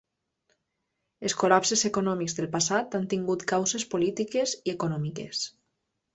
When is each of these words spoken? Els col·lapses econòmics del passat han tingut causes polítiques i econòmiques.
Els 1.29 1.35
col·lapses 1.43 1.83
econòmics 1.89 2.35
del 2.39 2.49
passat 2.57 2.99
han 3.01 3.05
tingut 3.13 3.47
causes 3.53 3.87
polítiques 3.93 4.57
i 4.63 4.75
econòmiques. 4.77 5.45